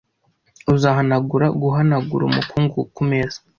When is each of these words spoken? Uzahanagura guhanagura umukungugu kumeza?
Uzahanagura 0.73 1.47
guhanagura 1.61 2.23
umukungugu 2.25 2.81
kumeza? 2.95 3.37